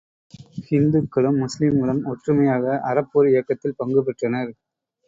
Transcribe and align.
ஹிந்துக்களும், 0.67 1.37
முஸ்லீம்களும் 1.41 2.01
ஒற்றுமையாக 2.05 2.81
அறப்போர் 2.89 3.31
இயக்கத்தில் 3.31 3.77
பங்கு 3.77 4.03
பெற்றனர். 4.03 4.53